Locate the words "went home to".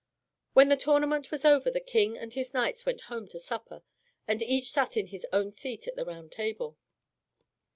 2.87-3.39